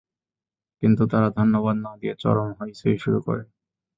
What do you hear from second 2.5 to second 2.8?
হৈ